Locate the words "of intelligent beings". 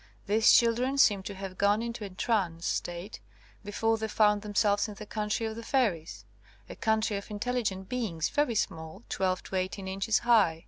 7.17-8.27